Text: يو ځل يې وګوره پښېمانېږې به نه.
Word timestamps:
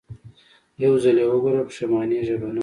يو 0.83 0.93
ځل 1.03 1.15
يې 1.21 1.25
وګوره 1.29 1.61
پښېمانېږې 1.69 2.35
به 2.41 2.49
نه. 2.55 2.59